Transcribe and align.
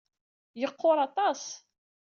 Yeqqur 0.61 0.97
aṭas. 1.07 1.41